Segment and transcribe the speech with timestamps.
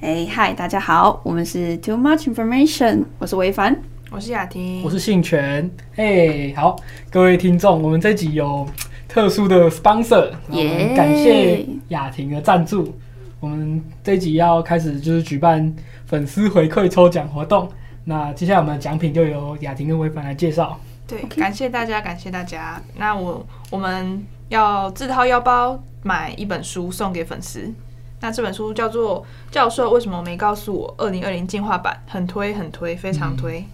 [0.00, 3.74] 哎嗨，大家好，我们是 Too Much Information，我是维凡，
[4.10, 5.70] 我是雅婷，我是信全。
[5.96, 6.76] 哎，好，
[7.10, 8.68] 各位听众，我们这集有
[9.08, 12.94] 特殊的 sponsor，也感谢雅婷的赞助。
[13.40, 15.74] 我们这集要开始就是举办
[16.04, 17.66] 粉丝回馈抽奖活动，
[18.04, 20.78] 那接下来我们的奖品就由雅婷跟维凡来介绍。
[21.06, 21.40] 对，Okay.
[21.40, 22.80] 感谢大家，感谢大家。
[22.98, 27.72] 那我我们要自掏腰包买一本书送给粉丝。
[28.20, 29.22] 那这本书叫做
[29.52, 33.60] 《教授为什么没告诉我》，二零二零进化版，很推很推，非常推。
[33.60, 33.66] 嗯、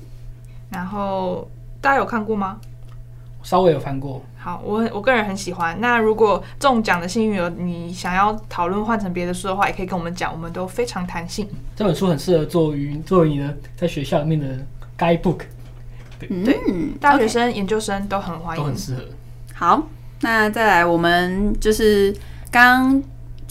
[0.71, 1.49] 然后
[1.81, 2.59] 大家有看过吗？
[3.43, 4.23] 稍微有翻过。
[4.39, 5.81] 好，我我个人很喜欢。
[5.81, 11.49] 那如果中奖的幸运儿，你想要讨论换成别的书的话，也可以跟我们讲，我们都非常弹性。
[11.75, 14.59] 这本书很适合作于作为你的在学校里面的
[14.99, 15.43] guidebook。
[16.19, 19.03] 对，对嗯、大学生、研究生都很欢迎，都很适合。
[19.55, 19.89] 好，
[20.21, 22.15] 那再来，我们就是
[22.51, 23.03] 刚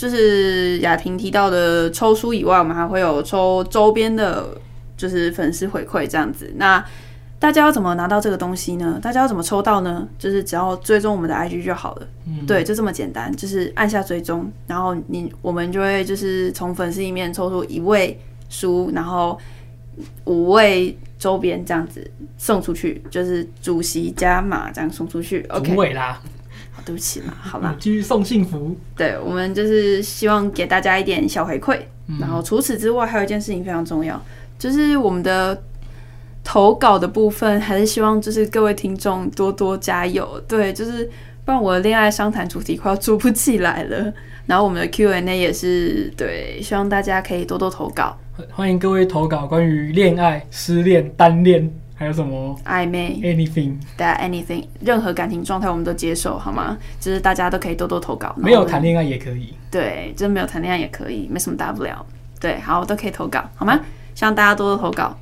[0.01, 4.57] 就是雅婷提到的抽书以外，我们还会有抽周边的，
[4.97, 6.51] 就是粉丝回馈这样子。
[6.55, 6.83] 那
[7.37, 8.97] 大家要怎么拿到这个东西呢？
[8.99, 10.07] 大家要怎么抽到呢？
[10.17, 12.07] 就是只要追踪我们的 IG 就好了。
[12.25, 19.37] 嗯，对，就这么简单，就是按下追踪，然后你我们就会就是从粉丝里面抽出一位书，然后
[20.25, 25.45] 五位周边这样子送出去，就是主席加码这样送出去。
[25.49, 26.21] OK，尾啦，好，
[26.85, 28.75] 对不起嘛，好吧，继续送幸福。
[28.95, 34.21] 对，我们就是希望给大家一点小回馈，嗯，然后除此之外，还有一件事情非常重要，
[34.57, 35.61] 就是我们的。
[36.43, 41.05] 投稿的部分还是希望就是各位听众多多加油，对，就是
[41.45, 44.11] 不然我的恋爱商谈主题快要做不起来了。
[44.47, 48.17] 然后我们的 Q&A 也是对，希望大家可以多多投稿。
[48.49, 51.71] 欢迎各位投稿关于恋爱、失恋、单恋，
[52.01, 56.75] 还有什么暧昧，anything，对，anything，任何感情状态我们都接受，好吗？
[56.99, 58.33] 就是大家都可以多多投稿。
[58.35, 62.03] 没有谈恋爱也可以，对，就是没有谈恋爱也可以，没什么大不了。
[62.39, 63.79] 对，好，都可以投稿，好吗？
[64.15, 65.15] 希望大家多多投稿。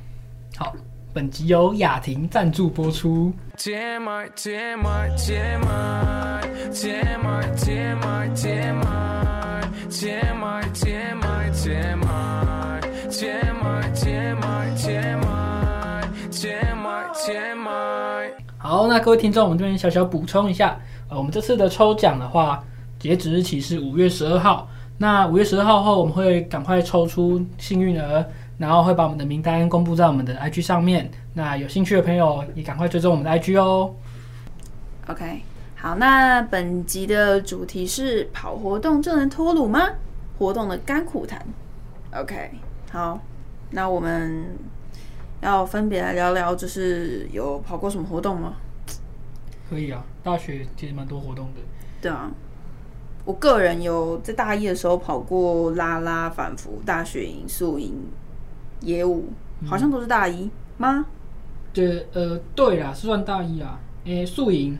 [0.56, 0.74] 好。
[1.12, 3.30] 本集由雅婷赞助播出。
[18.58, 22.62] 好，那各位听众，我们这边小小补充一下，呃，我们这次的抽奖的话，
[22.98, 24.68] 截止日期是五月十二号。
[24.98, 28.24] 那五月十二号后，我们会赶快抽出幸运儿。
[28.58, 33.90] 然后会把我们的名单公布在我们的 IG 上面，那有兴趣的朋友也赶快追踪我们的 IG 哦。
[35.08, 35.40] OK，
[35.74, 39.88] 好，那本集的主题是跑活动就能脱鲁吗？
[40.38, 41.42] 活动的甘苦谈。
[42.14, 42.50] OK，
[42.92, 43.18] 好，
[43.70, 44.44] 那我们
[45.40, 48.56] 要分别来聊聊，就是有跑过什么活动吗？
[49.68, 51.60] 可以啊，大学其实蛮多活动的。
[52.00, 52.30] 对啊，
[53.24, 57.94] 我个人有在大一的时候跑过拉拉、反复、大学营、宿营。
[58.82, 59.28] 业务
[59.66, 61.04] 好像都是大一吗？
[61.70, 63.78] 对，呃，对啦，是算大一啊。
[64.06, 64.78] 诶、欸，宿营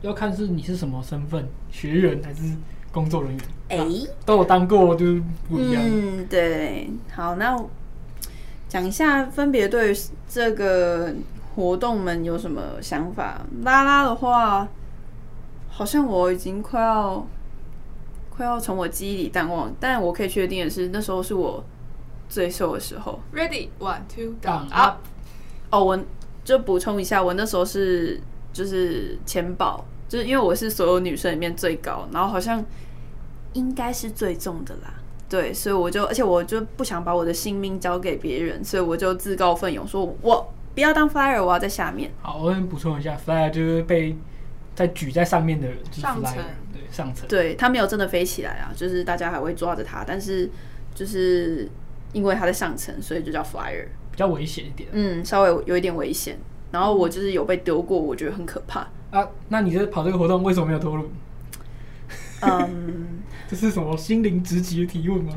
[0.00, 2.54] 要看是你是什么身份，学员还是
[2.92, 3.40] 工作人员？
[3.70, 5.82] 哎、欸，都有当过，就是不一样。
[5.84, 6.88] 嗯，对。
[7.10, 7.60] 好，那
[8.74, 9.96] 讲一下分别对
[10.28, 11.14] 这个
[11.54, 13.40] 活动们有什么想法？
[13.62, 14.66] 拉拉的话，
[15.68, 17.24] 好像我已经快要
[18.28, 21.62] 快要从我记忆里淡忘，但我可以确定的是，那时候是我。
[22.28, 24.96] 最瘦的时候，Ready one two down up。
[25.70, 26.04] 哦，我
[26.42, 28.18] 就补充一下，我那时候是
[28.52, 32.64] 就是前保，就是因为我是所有女生里面最高，然后好像
[33.52, 34.94] 应该是最重的啦。
[35.28, 42.10] 对，所以我就，而且我就不想把我的性命交给别人，所以我就自告奋勇说，我不要当 flyer，我要在下面。
[42.22, 44.16] 好，我先补充一下，flyer 就是被
[44.74, 46.36] 在举在上面的人，就是 flyer, 上层，
[46.72, 47.28] 对，上层。
[47.28, 50.50] 对，他没有真的飞起来啊，就是大家还会抓着他，但是
[50.94, 51.68] 就是。
[52.14, 54.88] 因为他在上层，所以就叫 flyer，比较危险一点。
[54.92, 56.38] 嗯，稍微有一点危险。
[56.70, 58.86] 然后我就是有被丢过，我觉得很可怕。
[59.10, 61.10] 啊，那你在跑这个活动为什么没有投入？
[62.42, 65.32] 嗯，这是什么心灵直击的提问吗？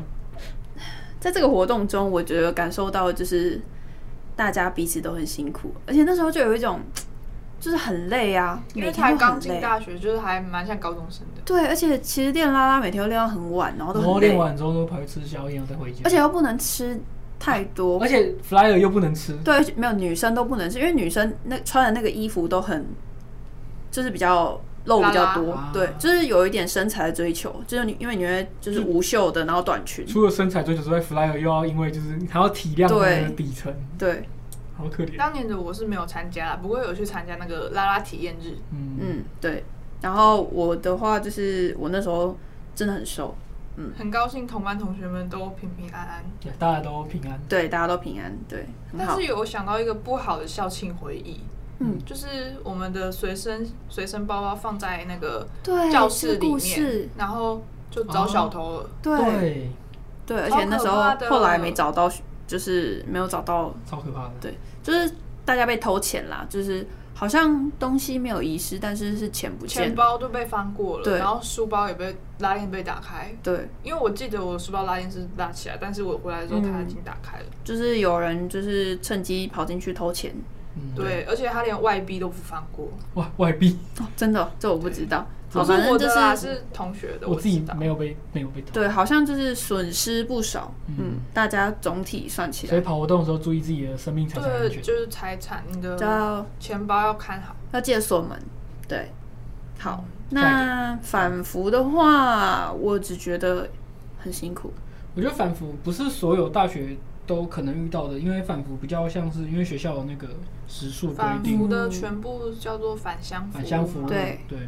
[1.20, 3.60] 在这个活动中，我觉得感受到就是
[4.36, 6.80] 大家彼此都很辛苦，而且那时候就有一种。
[7.60, 11.42] 就是很累啊，因为才刚进大学，就是还蛮像高中生的。
[11.44, 14.20] 对，而且其实练拉拉每天都练到很晚，然后都。
[14.20, 16.02] 练完之后都跑去吃宵夜，再回家。
[16.04, 16.96] 而且又不能吃
[17.36, 19.32] 太多，而且 flyer 又不能吃。
[19.38, 22.86] 对，没有女生都不能吃，因为女生那穿的那个衣服都很，
[23.90, 24.56] 就是比较
[24.88, 25.54] 露比较多。
[25.54, 30.04] 拉拉对，就是有一点身材的追求，就是你因为你会就是无袖的，然后短裙。
[30.04, 33.72] 除了身材追求之外，flyer 又要因为就是还要体谅那个底层。
[33.96, 34.28] 对。
[34.76, 35.16] 好可怜。
[35.16, 38.56] 当年的我是没有参加，不过有去参加那个拉拉体验日。
[38.72, 39.64] 嗯嗯，对。
[40.00, 42.38] 然后我的话就是我那时候
[42.76, 43.36] 真的很瘦，
[43.74, 46.24] 嗯，很高兴同班同学们都平平安安。
[46.40, 47.40] 对，大家都平安。
[47.48, 49.24] 对，大家都平安，对，但是。
[49.24, 51.40] 有想到一个不好的校庆回忆，
[51.80, 52.26] 嗯，就是
[52.64, 55.46] 我们的随身随身包包放在那个，
[55.92, 58.90] 教室里面，然后就找小偷了。
[59.00, 59.70] 对对，
[60.26, 62.10] 对，而且那时候后来没找到，
[62.48, 64.32] 就是没有找到，超可怕的。
[64.40, 65.14] 对，就是
[65.44, 66.84] 大家被偷钱啦，就是
[67.14, 69.94] 好像东西没有遗失，但是是钱不见钱。
[69.94, 73.32] 包都被翻过了，对然后书包也被拉链被打开。
[73.40, 77.46] 对，因为我记得我的书包拉链是拉起来，但是我回来的时候它已经打开了。
[77.62, 80.34] 就是有人就是趁机跑进去偷钱。
[80.80, 82.88] 嗯，对，而且他连外币都不放过。
[83.14, 85.26] 哇，外币，哦，真的，这我不知道。
[85.50, 87.26] 好，不是反正就我的啦，是是同学的。
[87.26, 88.68] 我自己没有被没有被偷。
[88.72, 90.72] 对，好像就是损失不少。
[90.88, 94.82] 嗯嗯，大家总体算起来，所以跑活动的时候注意自己的生命财产安对，全。
[94.82, 97.56] 就是财产，你的就要钱包要看好。
[97.72, 98.38] 要记得锁门。
[98.86, 99.10] 对，
[99.78, 103.68] 好，嗯那反复的话，我只觉得
[104.18, 104.72] 很辛苦。
[105.14, 106.94] 我觉得反腐不是所有大学
[107.28, 110.28] 都可能遇到的，因为反腐比较像是因为学校有那个
[110.66, 114.58] 时数规反定服，的全部叫做返乡服务返乡服务，对对，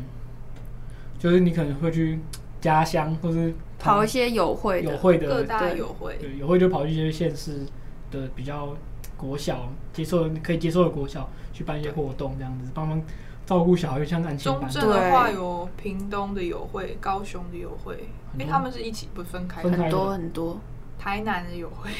[1.19, 2.21] 就是你可能会去
[2.61, 6.17] 家乡或是跑一些友会的，有会的，各大对友会。
[6.21, 7.67] 对，有会就跑去一些县市
[8.11, 8.77] 的比较
[9.17, 13.03] 国小接受可以接受的国小去办一些活动，这样子帮忙
[13.47, 14.71] 照顾小孩，像安亲班。
[14.71, 18.05] 中正的话有屏东的友会、高雄的友会，
[18.35, 19.71] 因为他们是一起不分开的。
[19.71, 20.61] 分开很多很多，
[20.99, 21.91] 台南的友会，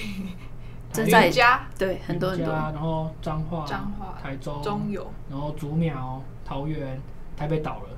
[0.93, 2.53] 这在云嘉、对，很多很多。
[2.53, 7.01] 然后彰化、彰化、台中、中友，然后竹苗、桃园、
[7.37, 7.89] 台北倒了，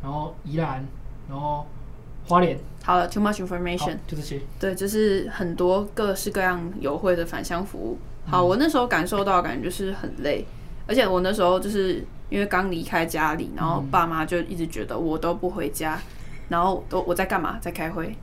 [0.00, 0.86] 然后宜兰，
[1.28, 1.66] 然后
[2.28, 3.96] 花莲，好了，too much information。
[4.06, 4.40] 就这些。
[4.60, 7.98] 对，就是很多各式各样友会的返乡服务。
[8.24, 10.46] 好，嗯我那时候感受到感觉就是很累，
[10.86, 15.98] 而且我那时候就是因为刚离开家里，然后爸妈就一直觉得我都不回家，
[16.48, 18.16] 然后都我在干嘛，在开会，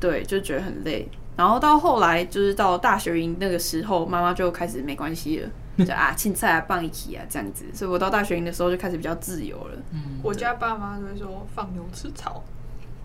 [0.00, 1.08] 对，就觉得很累。
[1.40, 9.78] 然后到后来就是到大学营那个时候，妈妈就开始没关系了，就啊青菜啊棒一起啊这样子，所以我到大学营的时候就开始比较自由了。
[9.90, 12.44] 嗯，我家爸妈都会说放牛吃草，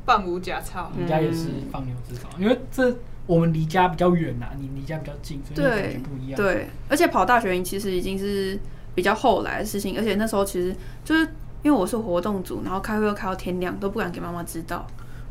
[0.06, 0.92] 放无假草。
[0.94, 2.94] 我们家也是放牛吃草，因为这
[3.26, 6.36] 我们离家比较远呐，你离家比较近，所以感觉对不一样。
[6.36, 8.60] 对，而且跑大学营其实已经是
[8.94, 11.22] 比较后来的事情，而且那时候其实就是
[11.64, 14.86] 因为我是活动组，然后开会又开到天亮，都不敢给妈妈知道。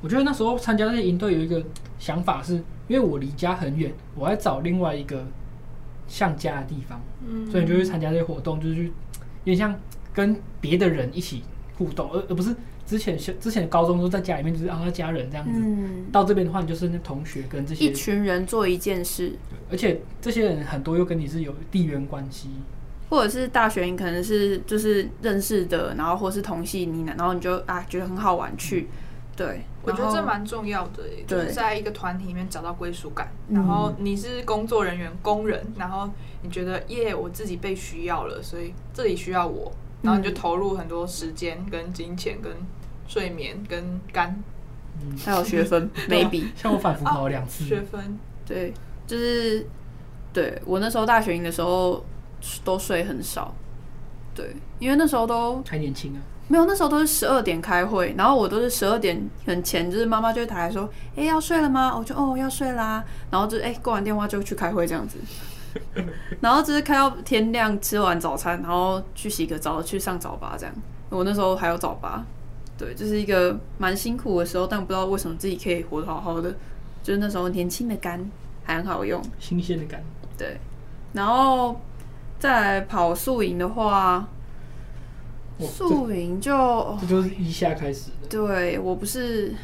[0.05, 1.65] 我觉得那时候参加那些营队有一个
[1.99, 2.57] 想法是，
[2.89, 5.25] 因为我离家很远，我要找另外一个
[6.07, 8.85] 像家的地方，嗯所以你就去参加这些活动，就是去
[9.45, 9.75] 有点像
[10.13, 11.43] 跟别的人一起
[11.79, 12.55] 互动，而而不是
[12.85, 15.59] 之前之前高中都在家里面就是啊家人这样子。
[15.59, 19.33] 嗯，到这边的话，你就是那同学跟这些一，群人做一件事，
[19.71, 22.51] 而且这些人很多又跟你是有地缘关系。
[23.11, 28.89] 或者是大学你可能是就是认识的，然后或是同系你，然后你就啊觉得很好玩去，
[29.37, 33.33] 对，我觉得这蛮重要的，就是在一个团体里面找到归属感。
[33.49, 36.09] 嗯然后你是工作人员、工人，然后
[36.43, 39.73] 你觉得耶，我自己被需要了，所以这里需要我，
[40.03, 42.53] 然后你就投入很多时间、跟金钱、跟
[43.09, 44.41] 睡眠、跟肝
[45.03, 46.47] 嗯，还有学分， maybe。
[46.55, 48.19] 像我反复考了两次，学分。
[48.47, 48.73] 对，
[49.07, 49.67] 就是
[50.33, 52.05] 对我那时候大学营的时候
[52.65, 53.53] 都睡很少，
[54.33, 56.23] 对，因为那时候都还年轻啊。
[56.47, 61.97] 没有，那时候都是十二点开会，然后我都是十二点很前，就是妈妈就会打来说，哎、要睡了吗？
[61.97, 65.19] 我就哦要睡啦，然后就哎、挂完电话就去开会这样子，
[66.41, 70.75] 然后只是开到天亮，吃完早餐，然后去洗个澡，去上早八这样。
[71.09, 72.23] 我那时候还有早八，
[72.77, 76.55] 对，就是一个蛮辛苦的时候，但不知道为什么自己可以活得好好的，
[77.03, 78.31] 就是那时候年轻的肝
[78.65, 79.23] 还很好用。
[79.39, 80.03] 新鲜的肝。
[80.37, 80.59] 对，
[81.13, 81.81] 然后
[82.39, 83.85] 再来跑宿营的话，
[84.17, 84.29] 哇
[85.61, 89.55] 宿营就这就是一下开始的，对我不是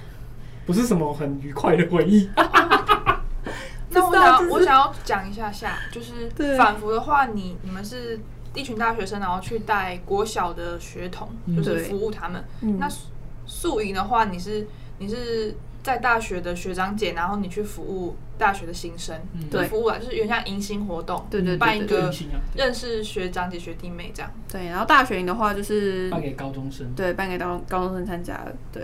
[0.67, 2.29] 不是什么很愉快的回忆。
[3.93, 8.21] 那我想 我想要讲一下下，就是反复的话，你你们是
[8.55, 12.45] 一群大学生，然后去带国小的学童，嗯就是服务他们。
[12.61, 13.07] 嗯那宿
[13.47, 14.67] 宿营的话，你是
[14.99, 22.13] 你是在大学的学长姐，然后你去服务大学的新生，嗯不是服务啊，就是有点像迎新活动，对对办一个
[22.55, 24.31] 认识学长姐学弟妹这样。
[24.51, 26.87] 对，然后大学营的话就是办给高中生。
[26.95, 28.83] 对办给高高中生参加的，对，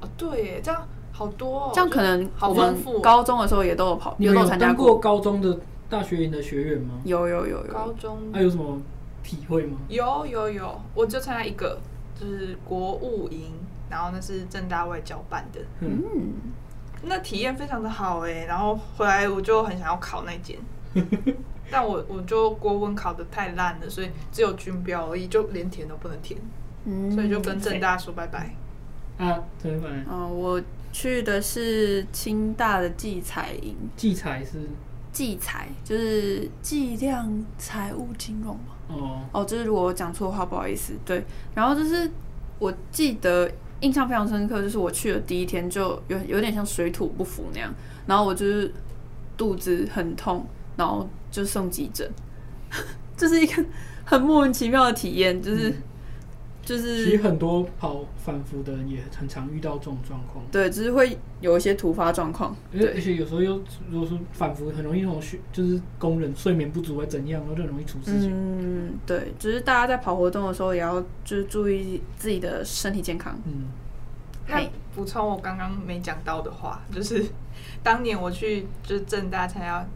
[0.00, 7.00] 哦，对耶，这样好多哦，这样可能好我们丰富哦高中的时候也都有跑，有也都参加当过高中的大学营的学员吗？
[7.04, 8.80] 有有有有，高中那、有什么
[9.22, 9.78] 体会吗？
[9.88, 11.78] 有有有，我就参加一个，
[12.20, 13.52] 就是国务营，
[13.90, 16.32] 然后那是正大外交办的，嗯，嗯，
[17.02, 20.58] 那体验非常的好哎，然后回来我就很想要考那间，
[21.70, 26.40] 但我我就国文考的太烂了，所以只有军标而已，就连填都不能填，
[26.84, 27.10] 嗯。
[27.12, 28.54] 所以就跟正大说拜拜。
[29.18, 30.62] 啊，对，嗯、我
[30.92, 34.68] 去的是清大的技财营，技财是？
[35.10, 38.74] 技财，就是计量财务金融嘛。
[38.88, 39.20] 哦。
[39.32, 40.92] 哦，就是如果我讲错的话，不好意思。
[41.06, 41.24] 对，
[41.54, 42.10] 然后就是
[42.58, 47.74] 我记得印象非常深刻，就是我去的第一天就有有点像水土不服那样，
[48.06, 48.72] 然后我就是
[49.36, 52.10] 肚子很痛，然后就送急诊，
[53.16, 53.64] 这是一个
[54.04, 55.74] 很莫名其妙的体验，就是。
[56.66, 68.32] 就是其实很多跑反复的人也很常遇到这种状况，对，只是会有一些突发状况，对，而且有时候又如果说反复，很容易那种睡，就是工人睡眠不足或怎样，然后就很容易出事情。
[68.32, 73.38] 嗯，对，就是大家在跑活动的时候也要就是注意自己的身体健康。
[73.46, 73.68] 嗯，
[74.48, 74.60] 那
[74.96, 77.24] 补充我刚刚没讲到的话，就是
[77.84, 79.86] 当年我去就是正大参加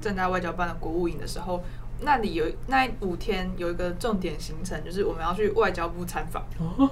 [0.00, 1.62] 正大外交办的国务营的时候。
[2.00, 6.44] 那里有那五天有一个重点行程，就是我们要去外交部参访。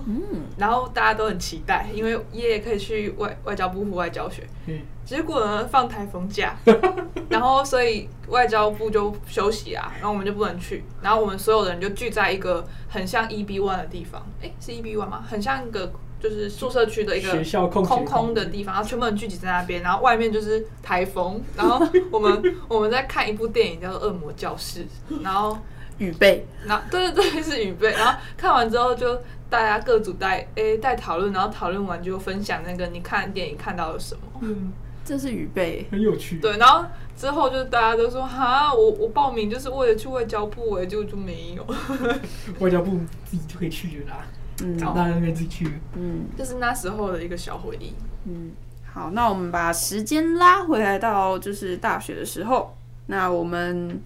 [0.07, 4.47] 嗯，然后大家都很期待，因为爷爷可以去外外交部户外教学。
[4.67, 6.57] 嗯，结果呢，放台风假，
[7.31, 15.25] 然后所以外交部就休息啊，然后我们就不能去，然后我们所有的人就聚在一个很像 EB One 的地方，诶，是 EB One 吗？
[15.29, 15.93] 很像一个。
[16.21, 24.87] 就是宿舍区的一个空空的地方，然后全部人聚集在那边，然后外面就是台风，然后我们 我们在看一部电影叫做《恶魔教室》，
[25.23, 25.59] 然后
[25.99, 29.15] 预备，然后对对对是预备，然后看完之后就
[29.49, 34.73] 大家各组带诶带讨论，然后讨论完就分享那个你看电影看到了什么，嗯，
[35.05, 36.85] 这是预备，很有趣，对，然后
[37.17, 41.67] 之后就大家都说哈，我我报名就是为了去外交部，哎，结果就没有，
[42.59, 44.27] 外交部自己就可以去了啦。
[44.63, 45.71] 嗯，长大就可以自己去。
[45.95, 47.93] 嗯，就是那时候的一个小回忆。
[48.25, 48.53] 嗯，
[48.85, 52.75] 好，那我们把时间拉回来到就是大学的时候，
[53.07, 54.01] 那我们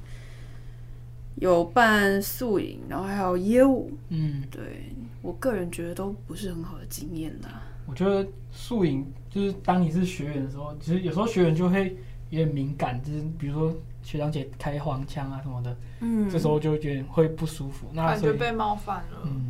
[1.36, 3.92] 有办宿营，然后还有业务。
[4.08, 4.92] 嗯，对，
[5.22, 7.62] 我个人觉得都不是很好的经验啦。
[7.86, 11.96] 我觉得宿营就是当你是学员的时候，其实有时候学员就会
[12.30, 19.22] 有点敏感，就是比如说学长姐开黄腔啊什么的，嗯，这时候就觉得会不舒服，那感觉被冒犯了。
[19.24, 19.49] 嗯。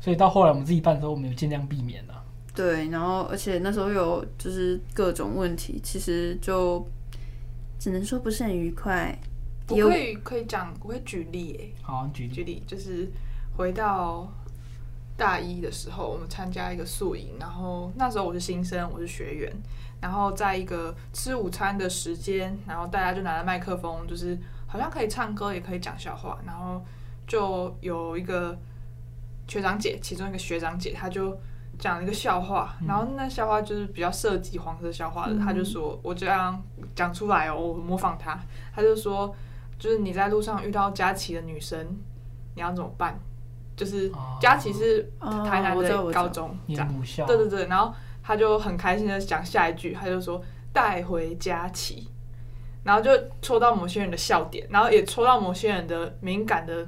[0.00, 2.24] 所以到后来我们自己办的时候，我们有尽量避免了。
[2.54, 6.84] 对，然后而且那时候有就是各种问题，其实就
[7.78, 9.16] 只能说不是很愉快。
[9.68, 11.72] 我可以可以讲，我会举例诶。
[11.82, 12.34] 好，举例。
[12.34, 13.08] 举例就是
[13.56, 14.26] 回到
[15.16, 19.52] 大一的时候，我们参加一个宿营，然后那时候我是新生，我是学员，
[20.00, 26.82] 然后在一个吃午餐的时间，然后大家就拿着麦克风，就是好像可以唱歌，也可以讲笑话，然后
[27.26, 28.58] 就有一个。
[29.50, 31.36] 学长姐，其中一个学长姐，她就
[31.76, 36.62] 讲了一个笑话，嗯、然后那笑话就是比较涉及黄色笑话的，她、嗯、就说：“我这样
[36.94, 38.38] 讲出来哦，我模仿她。”
[38.72, 39.34] 她就说
[39.76, 41.84] ：“就是你在路上遇到佳琪的女生，
[42.54, 43.18] 你要怎么办？
[43.74, 46.88] 就是佳琪是台南的高中，这样
[47.26, 47.92] 对对对。”然后
[48.22, 50.40] 她就很开心的讲下一句，她就说
[50.72, 52.08] ：“带回佳琪。”
[52.84, 53.10] 然后就
[53.42, 56.86] 戳到某些人的笑点，然后也戳到某些人的敏感的。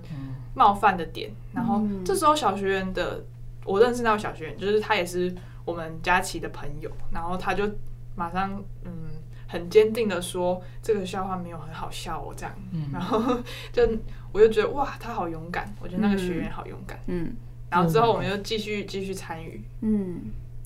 [0.54, 3.24] 嗯冒犯的点，然后这时候小学员的，
[3.64, 7.64] 我认识那位小学员，就是他也是我们佳琪的朋友，然后他就
[8.14, 8.92] 马上嗯
[9.48, 12.54] 很坚定的说这个笑话没有很好笑哦这样，
[12.92, 13.18] 然后
[13.72, 13.82] 就
[14.30, 17.32] 我就觉得哇他好勇敢，我觉得那个学员好勇敢，嗯，
[17.70, 20.20] 然后之后我们就继续继续参与，嗯，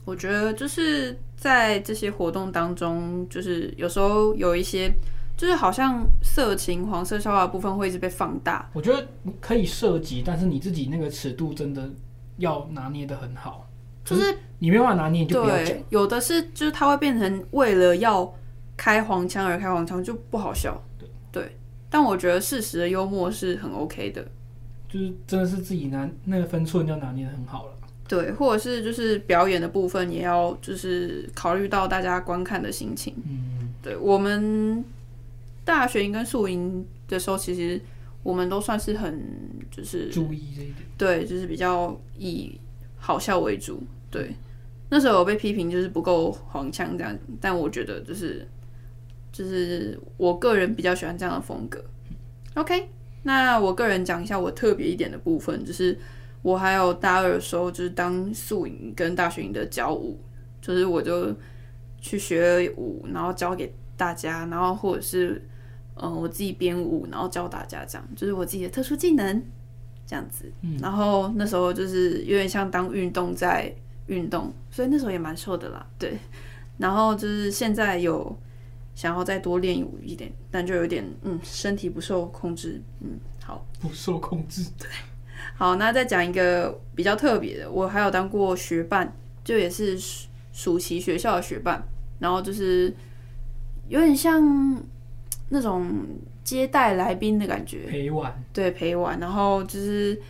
[0.04, 4.92] 我觉得就是在这些活动当中，就是有时候有一些。
[5.36, 8.70] 就是好像色情、黄色笑话的部分会一直被放大。
[8.72, 9.06] 我觉得
[9.40, 11.90] 可以涉及，但是你自己那个尺度真的
[12.38, 13.68] 要拿捏的很好。
[14.02, 15.76] 就是你没办法拿捏，就不要讲。
[15.90, 18.32] 有的是，就是它会变成为了要
[18.76, 20.80] 开黄腔而开黄腔，就不好笑。
[20.96, 21.56] 对对，
[21.90, 24.24] 但我觉得事实的幽默是很 OK 的。
[24.88, 27.72] 就是真的是自己拿那个分寸要拿捏的很好了。
[28.08, 33.12] 对，或者是就是表演的部分也要就是考虑到大家观看的心情。
[33.26, 34.82] 嗯，对我们。
[35.66, 37.78] 大学营跟宿营的时候，其实
[38.22, 39.20] 我们都算是很
[39.68, 42.58] 就是注意这一点，对，就是比较以
[42.96, 43.82] 好笑为主。
[44.08, 44.32] 对，
[44.90, 48.46] 那时候我被批评就是不够黄腔这样，但我觉得就是
[49.32, 51.84] 就是我个人比较喜欢这样的风格。
[52.54, 52.88] OK，
[53.24, 55.98] 那我个人讲一下我特别一点的部分，就是
[56.42, 60.16] 我还有大二的时候就是当宿营跟大学营的教舞，
[60.62, 61.34] 就是我就
[62.00, 65.42] 去学舞，然后教给大家，然后或者是。
[65.96, 69.42] 嗯，我自己编舞，然后教大家这样，就是我自己的特殊技能，
[70.06, 70.52] 这样子。
[70.60, 73.74] 嗯、然后那时候就是有点像当运动在
[74.06, 75.86] 运动，所以那时候也蛮瘦的啦。
[75.98, 76.18] 对，
[76.78, 78.36] 然后就是现在有
[78.94, 82.80] 想要再多练舞一点，但就有点嗯，身体不受控制。
[83.00, 84.62] 嗯，好，不受控制。
[84.78, 84.88] 对，
[85.56, 89.12] 好，那再讲一个比较特别的，我还有当过学伴，
[89.42, 89.98] 就也是
[90.52, 91.82] 暑期学校的学伴，
[92.18, 92.94] 然后就是
[93.88, 94.42] 有点像
[95.48, 95.86] 那种
[96.44, 100.20] 接待来宾的感觉，陪玩，对，陪玩，然后就是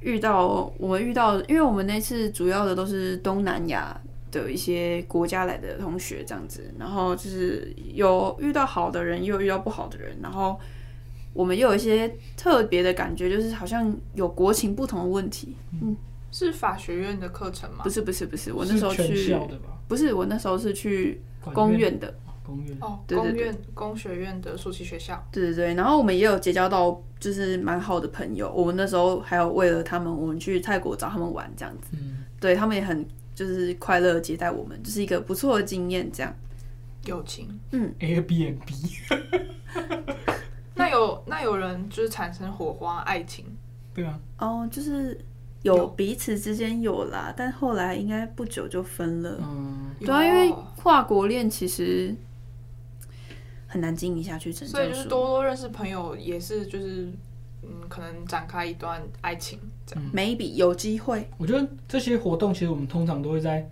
[0.00, 3.98] 遇到我们遇到，因为我们那次主要的都是东南亚
[4.30, 10.58] 的一些国家来的同学这样子，然后就是有遇到好的人，也有遇到不好的人，然后
[11.32, 15.96] 我们又有一些特别的感觉，就是好像有国情不同的问题，嗯。
[16.32, 17.82] 是法学院的课程吗？
[17.82, 19.36] 不是不是不是，我那时候去，
[19.88, 21.20] 不是我那时候是去
[21.52, 22.14] 公院的，
[22.50, 36.34] 公院哦，对对对，公院工学院的暑期学校，对对对，然后我们也有结交到就是蛮好的朋友，我们那时候还有为了他们，我们去泰国找他们玩这样子，嗯，对他们也很就是快乐接待我们，就是一个不错的经验，这样。
[37.06, 38.58] 友情，嗯，Airbnb，
[40.74, 43.44] 那有那有人就是产生火花爱情，
[43.94, 45.18] 对啊，哦，就是。
[45.62, 49.36] 有彼此之间有啦，但后来应该不久就分了。
[49.42, 52.16] 嗯，对啊，因为跨国恋其实
[53.70, 57.08] 很难经营下去，所以就是多多认识朋友也是就是
[57.62, 60.04] 嗯，可能展开一段爱情这样。
[60.04, 61.26] 嗯，maybe 有机会。
[61.38, 63.64] 我觉得这些活动其实我们通常都会在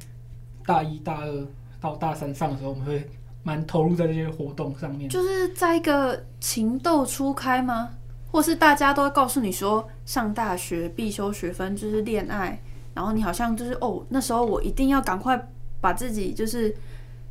[0.65, 1.47] 大一大二
[1.81, 3.11] 到大三上的时候，我们会
[3.43, 7.91] 蛮投入在这些活动上面，就是在一个情窦初开吗？
[8.31, 12.61] 或是大家都会告诉你说，上大学必修学分就是恋爱，
[12.95, 15.49] 然后你好像就是哦，那时候我一定要赶快
[15.81, 16.77] 把自己就是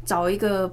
[0.04, 0.68] 找一个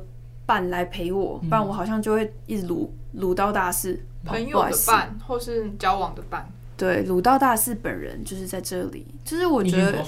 [0.47, 3.99] 伴来陪我，不然我好像就会一直鲁鲁到大四。
[4.25, 10.03] 朋友的伴或是交往的伴，对，鲁到大四本人就是在这里，就是我觉得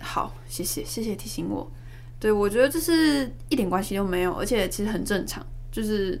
[0.00, 1.70] 好，谢谢谢谢提醒我，
[2.18, 6.20] 对，我觉得这是一点关系都没有，而且其实很正常，就是。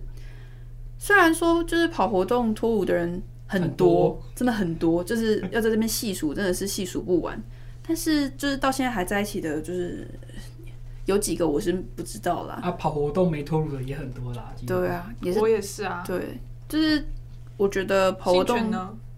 [1.02, 7.42] 虽然说就是跑活动脱舞的人很多，很多，真的很多，就是要在这边细数，真的是细数不完。
[7.88, 10.06] 但是就是到现在还在一起的，就是
[11.10, 12.60] 有几个我是不知道啦。
[12.62, 14.54] 啊，跑活动没脱乳的也很多啦。
[14.66, 16.02] 对啊，也是我也是啊。
[16.06, 16.38] 对，
[16.68, 17.04] 就是
[17.56, 18.72] 我觉得跑活动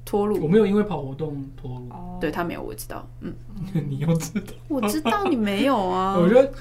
[0.04, 1.88] 脱乳，我没有因为跑活动脱鲁。
[1.90, 3.06] 哦，对他没有，我知道。
[3.20, 3.32] 嗯，
[3.88, 4.52] 你又知道？
[4.68, 6.16] 我知道你没有啊。
[6.18, 6.52] 我觉得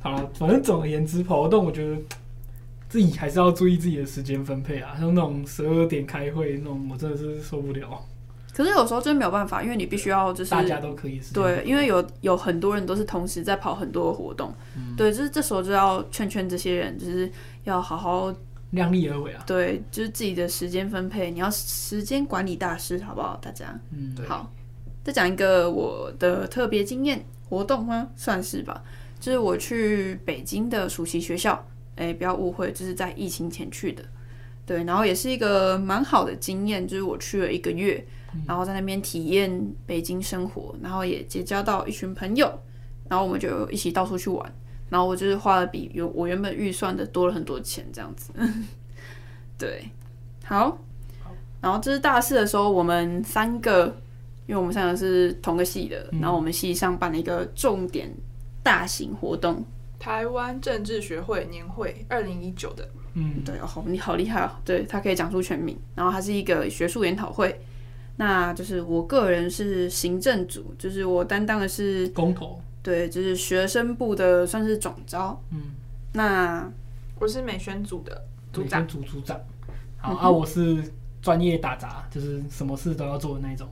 [0.00, 1.96] 好了，反正总而言之，跑活动我觉得。
[2.90, 8.02] 自己还是要注意自己的时间分配啊，像那种十二点开会那种，我真的是受不了。
[8.58, 17.30] 可是有时候真没有办法，因为你必须要就是大家都可以对，因为有有很多人都是同时在跑很多的活动，嗯、对，就是这时候就要劝劝这些人，就是
[17.62, 18.34] 要好好
[18.70, 19.44] 量力而为啊。
[19.46, 23.38] 对，就是自己的时间分配，你要时间管理大师，好不好？
[23.40, 24.26] 大家，嗯，对。
[24.26, 24.52] 好，
[25.04, 28.08] 再讲一个我的特别经验活动吗？
[28.16, 28.82] 算是吧，
[29.20, 31.64] 就是我去北京的暑期学校。
[31.94, 34.04] 哎、欸，不要误会，就是在疫情前去的，
[34.64, 38.06] 对，然后也是一个蛮好的经验，就是我去了一个月，
[38.46, 39.50] 然后在那边体验
[39.86, 42.52] 北京生活，然后也结交到一群朋友，
[43.08, 44.52] 然后我们就一起到处去玩，
[44.88, 48.32] 然后我就是花了比有我原本预算的多了很多钱，这样子，
[49.58, 49.90] 对，
[50.44, 50.78] 好，
[51.60, 53.86] 然后这是大四的时候，我们三个，
[54.46, 58.08] 因为我们三个是同个系的，然后我们系上办了一个重点
[58.62, 59.64] 大型活动。
[59.98, 67.60] 台湾政治学会年会二零一九的，嗯，对，好，你好厉害哦，对，他可以讲出全名，然后它是一个学术研讨会，
[68.18, 75.60] 那就是我个人是行政组，就是我担当的是公投，对，就是学生部的算是总招，嗯，
[76.12, 76.70] 那
[77.18, 79.40] 我是美宣组的组长，组组长，
[79.96, 80.82] 好、嗯、啊，我是
[81.22, 83.66] 专业打杂，就是什么事都要做的那种，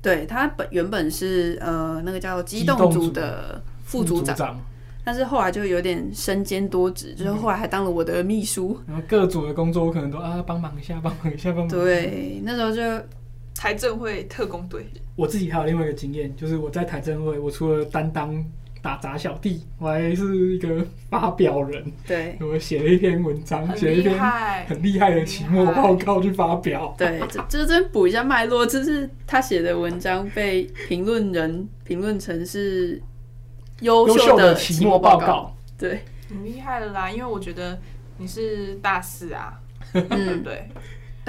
[0.00, 4.60] 对，他本原本是呃那个叫机动组的副组长。
[5.02, 11.76] 但是后来就有点身兼多职，就是后来还当了我的秘书，然后各组的工作我可能都啊帮忙一下，帮忙一下，帮忙一下。
[11.76, 12.82] 对，那时候就
[13.60, 14.86] 台政会特工队。
[15.14, 18.42] 我自己还有另外一个经验，就是我在台政会，我除了担当
[18.80, 21.84] 打杂小弟，我还是一个发表人。
[22.06, 24.18] 对，我写了一篇文章，写了一篇
[24.66, 26.94] 很厉害的期末报告去发表。
[26.96, 32.98] 对，这这真补一下脉络，就是他写的文章被评论人评论成是。
[33.80, 37.10] 优秀的期末报告，对，很厉害的啦。
[37.10, 37.78] 因为我觉得
[38.18, 39.58] 你是大四啊，
[39.94, 40.68] 嗯，对。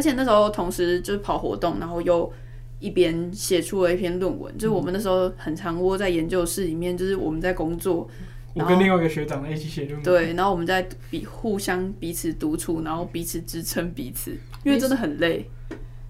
[0.02, 2.34] 而且那时候同时就是跑活动，然后又
[2.80, 4.52] 一边写出了一篇论文。
[4.58, 8.10] 就是我们那时候很常窝在研究室里面，就是我们在工作，
[8.56, 10.02] 我跟另外一个学长一起写论文。
[10.02, 14.32] 对，然后我们在彼互相彼此独处，然后彼此支撑彼此，
[14.64, 15.48] 因为真的很累。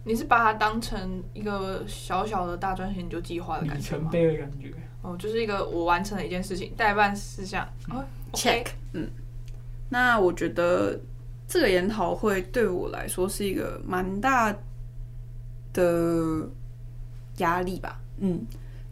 [0.05, 4.03] 你是把它当成一个小小的大专研究计划的感觉吗？
[4.03, 4.71] 里程碑的感觉。
[5.01, 7.67] 哦，就是一个我完成了一件事情，代办事项。
[7.89, 8.01] 哦
[8.31, 8.67] ，check。
[8.93, 9.09] 嗯，
[9.89, 10.97] 那我觉得
[11.51, 14.57] 这个研讨会对我来说是一个蛮大
[15.73, 16.49] 的
[17.39, 17.99] 压力吧。
[18.19, 18.41] 嗯，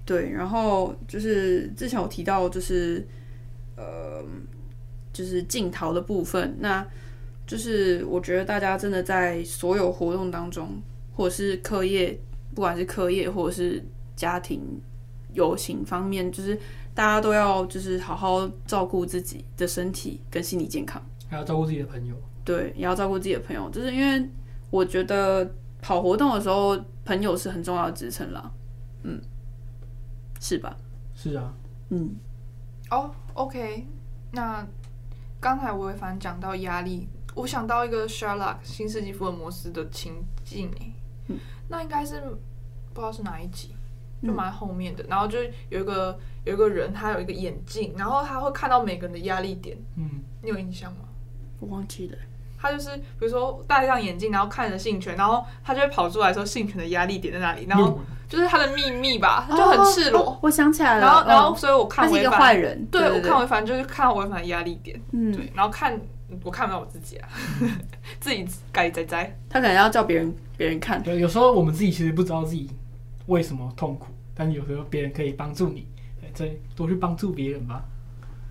[0.04, 0.30] 对。
[0.30, 3.08] 然后就是之前有提到，就是
[3.78, 4.22] 呃，
[5.14, 6.54] 就是竞逃的部分。
[6.60, 6.86] 那
[7.48, 10.82] 就是我觉得大家真的在所有活动当中，
[11.16, 12.20] 或者是课业，
[12.54, 13.82] 不管是课业或者是
[14.18, 14.62] 家庭、
[15.34, 16.60] 友情方面，就是
[16.94, 22.14] 大家都要就是好好照顾自己的身体跟心理健康，还要照顾自己的朋友。
[22.50, 24.28] 对，也要照顾自己的朋友，就是因为
[24.72, 25.48] 我觉得
[25.84, 28.52] 跑活动的时候，朋友是很重要的支撑啦。
[29.04, 29.22] 嗯，
[30.40, 30.76] 是吧？
[31.14, 31.54] 是啊。
[31.90, 32.16] 嗯。
[32.90, 33.86] 哦、oh，OK，
[34.32, 34.66] 那
[35.40, 40.92] 刚才我也反正讲到压力，我想到一个 Sherlock 新世纪福尔摩斯的情境诶，
[41.28, 42.20] 嗯，那应该是
[42.96, 43.76] 不知道是哪一集，
[44.24, 45.38] 就蛮后面的，嗯，然后就
[45.70, 50.10] 有一个有一个人，他有一个眼镜，然后他会看到每个人的压力点，嗯，
[50.42, 51.02] 你有印象吗？
[51.60, 52.18] 我忘记了。
[52.62, 60.38] 他就是比如说戴上眼镜，然后看着信权，然后他就会跑出来说信权的压力点在哪里，然后就是他的秘密吧，他就很赤裸。
[60.42, 66.00] 我想起来了，然后然后所以我看违反，他是一个坏人，对，我看违反就是看到违反的压力点，嗯，对，然后看
[66.44, 67.30] 我看不到我自己啊，
[68.20, 69.36] 自己该在在。
[69.50, 72.70] 他可能要叫别人别人看，对，有时候我们自己其实不知道自己
[73.28, 75.88] 为什么痛苦，但有时候别人可以帮助你，
[76.36, 77.82] 对，多去帮助别人吧。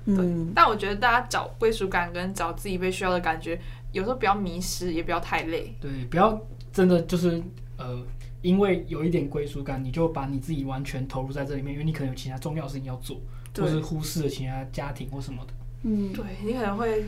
[0.05, 3.61] 对，嗯，但我觉得大家找归属感跟找自己被需要的感觉。
[3.93, 5.75] 有时候不要迷失，也不要太累。
[5.81, 6.39] 对，不要
[6.73, 7.43] 真的就是
[7.79, 7.99] 呃，
[8.43, 13.19] 因为有一点归属感，你就把你自己完全投入在这里面，因为你可能有其他重要的事情要做，
[13.57, 15.53] 或是忽视了其他家庭或什么的。
[15.85, 17.07] 嗯，对，你可能会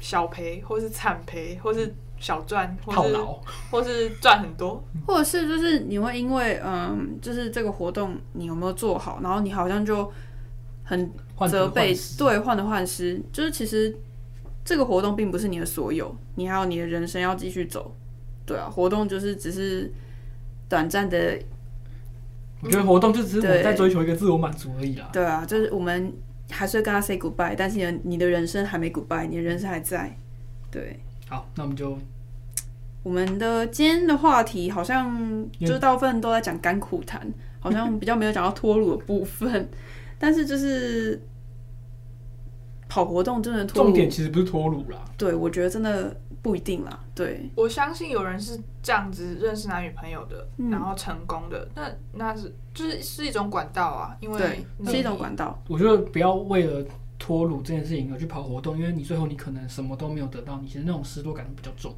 [0.00, 3.38] 小赔，或是惨赔，或是小赚，套牢，
[3.70, 10.10] 或是赚很多，或者是就是你会因为嗯，就是这个活动你有没有做好，然后你好像就
[10.82, 11.12] 很
[11.48, 13.94] 责备，对，患得患失，就是其实。
[14.64, 17.94] 这个活动并不是你的所有，你还有你的人生要继续走，
[18.46, 19.92] 对啊，活动就是只是
[20.70, 21.38] 短暂的。
[22.62, 25.10] 我觉得活动就只是我们在追求一个自我满足而已啦。
[25.12, 26.10] 对啊，就是我们
[26.50, 30.16] 还是会跟他 say goodbye，但是你的你的人生还没 goodbye，你的人生还在。
[30.70, 30.98] 对，
[31.28, 31.98] 好，那我们就
[33.02, 37.20] 我们的今天的话题好像就是大部分都在讲甘苦谈，
[37.60, 39.68] 好像比较没有讲到脱鲁的部分，
[40.18, 41.20] 但是就是。
[42.88, 44.98] 跑活动真的重点其实不是脱乳啦。
[45.16, 47.00] 对，我觉得真的不一定啦。
[47.14, 55.58] 对，我相信有人是这样子认识男女朋友的，嗯、然后成功的，那那是就是是一种管道啊，因为对是一种管道。
[55.68, 56.84] 我觉得不要为了
[57.18, 61.94] 脱乳这件事情而去跑活动，因为你最后你可能什么都没有得到，你其实那种失落感比较重。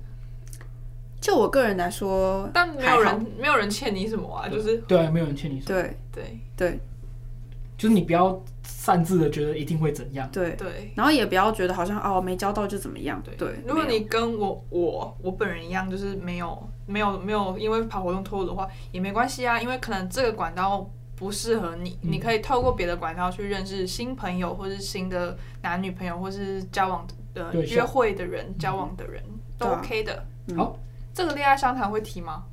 [1.20, 6.80] 就我个人来说，但没有人没有人欠你什么啊，就是对，对，没有人欠你什么，对对对，
[7.76, 8.40] 就是你不要。
[8.66, 10.28] 擅自的觉得一定会怎样？
[10.32, 10.54] 对。
[10.56, 13.22] 对，然后也不要觉得好像哦没交到就怎么样。
[13.24, 13.34] 对。
[13.36, 29.22] 对，如果你跟我我我本人一样，就是没有没有没有因为跑活动脱的话也没关系啊，因为可能这个管道不适合你，嗯、你可以透过别的管道去认识新朋友，或是新的男女朋友，或是交往的约会的人、嗯、交往的人
[29.56, 30.24] 都 OK 的。
[30.48, 30.78] 嗯、好，
[31.14, 32.44] 这个恋爱商谈会提吗？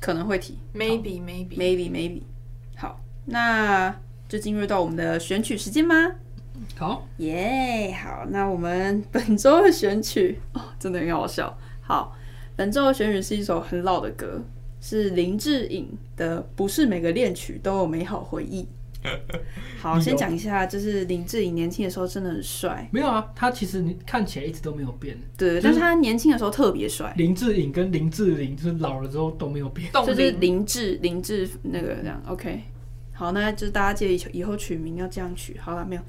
[0.00, 2.22] 可能会提，maybe maybe maybe maybe。
[2.76, 3.94] 好，那。
[4.30, 6.12] 就进入到我们的选曲时间吗？
[6.78, 11.58] 好，耶，好，那我们本周的选曲 哦，真的很好笑。
[11.82, 12.16] 好，
[12.54, 14.40] 本周的选曲是一首很老的歌，
[14.80, 18.62] 是林志颖的《不是每个恋曲都有美好回忆》。
[19.80, 22.88] 好，先讲一下，就是林志颖年轻的时候真的很帅。
[22.92, 25.18] 没有啊，他其实看起来一直都没有变。
[25.36, 27.12] 对，就是、但是他年轻的时候特别帅。
[27.16, 32.22] 林志颖跟林志玲就是老了之后都没有变，就是林志林志那个这样。
[32.28, 32.62] OK。
[33.20, 35.58] 好，那就是大家记得以后取名要这样取。
[35.58, 36.00] 好了，没有，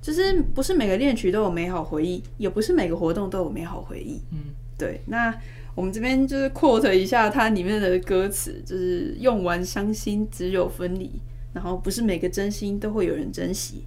[0.00, 4.22] 就是不是每个恋曲都有美好回忆，也不是每个活动都有美好回忆。
[4.32, 4.38] 嗯，
[4.78, 4.98] 对。
[5.04, 5.34] 那
[5.74, 11.20] 我们这边就是 quote 一下它里面的歌词，就是用完伤心只有分离，
[11.52, 13.84] 然后不是每个真心都会有人珍惜，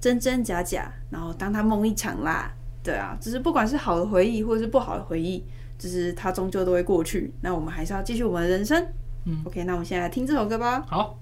[0.00, 2.52] 真真假假，然后当他梦一场啦。
[2.82, 5.44] 对啊，就是不管是好的回忆或者是不好的回忆，
[5.78, 7.32] 就是它终究都会过去。
[7.40, 8.84] 那我们还是要继续我们的人生。
[9.26, 10.84] 嗯，OK，那我们现在来听这首歌吧。
[10.88, 11.16] 好。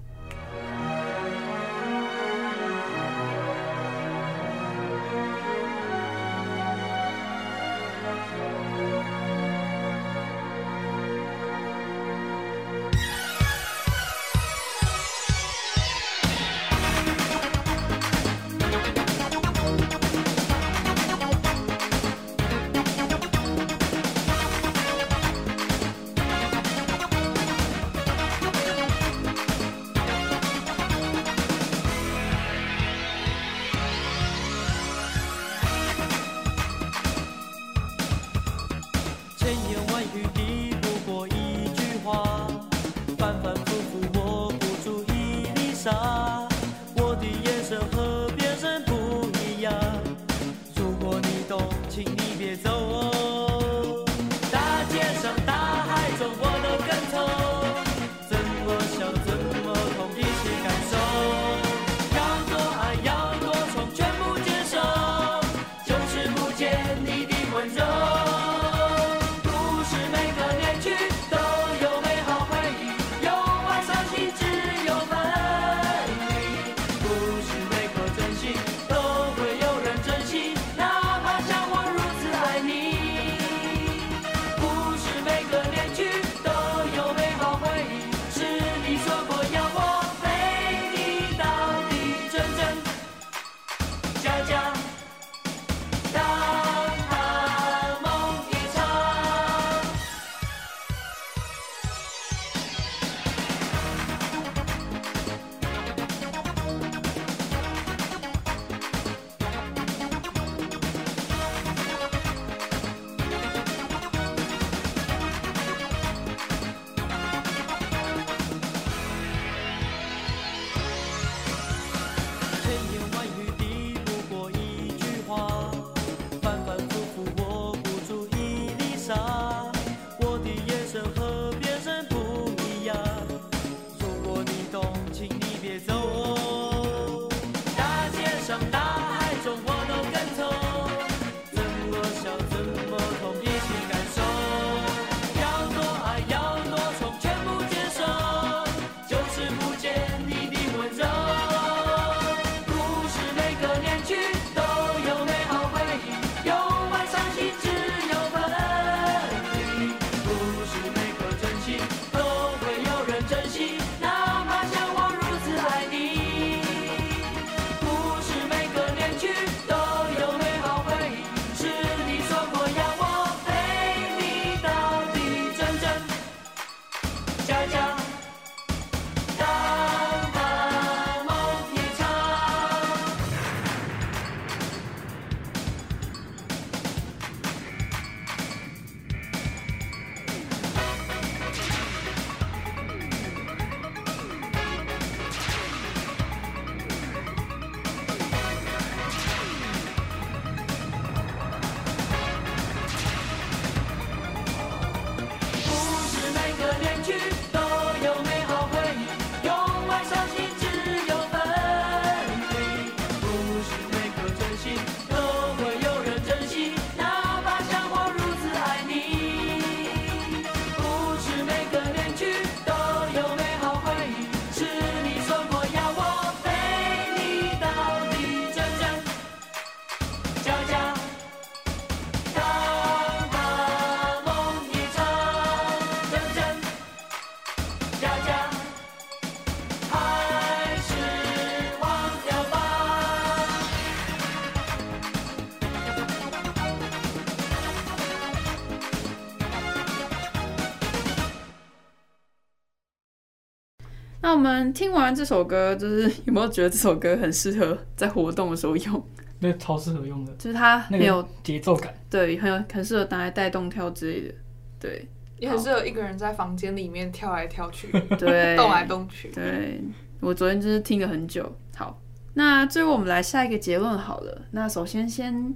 [254.35, 259.07] 我们听完这首歌，就是有没有觉得这首歌很适合在活动的时候用？
[259.39, 264.33] 那超适合用的，就是它很有节奏感，对，很有很适合拿来带动跳之类的，
[264.77, 265.07] 对，
[265.39, 269.29] 也很适合一个人在房间里面跳来跳去， 对，动来动去。
[269.29, 269.81] 对，
[270.19, 271.49] 我昨天就是听了很久。
[271.77, 271.97] 好，
[272.33, 274.41] 那最后我们来下一个结论好了。
[274.51, 275.55] 那首先先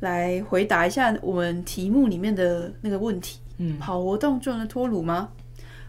[0.00, 5.30] 来回答一下我们题目里面的那个问题：嗯，跑活动就能脱乳吗？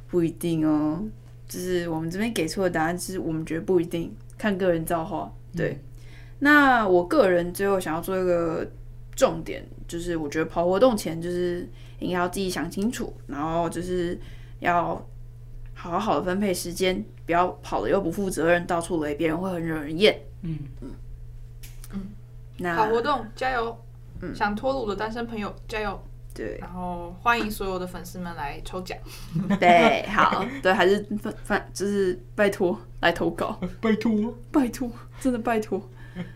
[0.08, 1.04] 不一定哦。
[1.48, 5.32] 就是我们这边给出的答案，是我们觉得不一定，看个人造化。
[5.56, 5.80] 对，嗯、
[6.40, 8.68] 那我个人最后想要做一个
[9.16, 14.20] 重点，就是我觉得跑活动前，就是应该要自己想清楚，然后就是
[14.60, 15.02] 要
[15.74, 20.20] 好好的分配时间，不要跑了又不负责任，到处雷别人会很惹人厌。
[20.42, 20.90] 嗯嗯
[21.94, 22.02] 嗯，
[22.58, 23.78] 那跑活动加油！
[24.22, 26.02] 嗯，想脱鲁的单身朋友加油！
[26.36, 28.98] 对，然后欢迎所有的粉丝们来抽奖。
[29.58, 31.04] 对，好，对，还是
[31.44, 35.82] 反就是拜托来投稿， 拜托，拜托，真的拜托。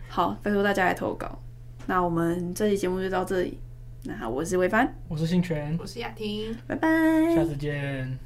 [0.08, 1.38] 好，拜托大家来投稿。
[1.86, 3.58] 那我们这期节目就到这里。
[4.04, 6.88] 那好，我是魏帆，我是信全，我是雅婷，拜拜，
[7.34, 8.18] 下次见。